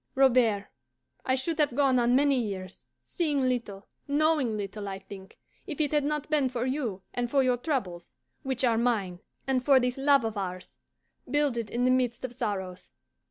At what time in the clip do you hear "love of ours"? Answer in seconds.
9.99-10.77